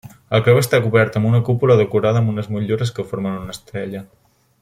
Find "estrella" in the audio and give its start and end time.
3.59-4.03